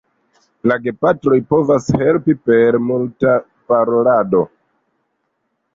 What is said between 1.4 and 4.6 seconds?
povas helpi per multa parolado.